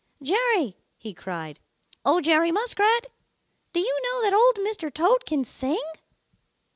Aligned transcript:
"Jerry!" 0.23 0.77
he 0.97 1.13
cried. 1.13 1.59
"Oh, 2.03 2.21
Jerry 2.21 2.51
Muskrat! 2.51 3.05
Do 3.71 3.79
you 3.79 3.99
know 4.01 4.21
that 4.23 4.33
Old 4.33 4.55
Mr. 4.55 4.91
Toad 4.91 5.27
can 5.27 5.45
sing?" 5.45 5.79